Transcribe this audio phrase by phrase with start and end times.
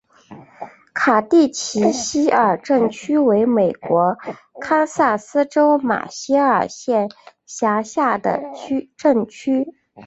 [0.95, 4.17] 卡蒂奇希尔镇区为美国
[4.59, 7.07] 堪萨斯州马歇尔县
[7.45, 8.41] 辖下的
[8.97, 9.75] 镇区。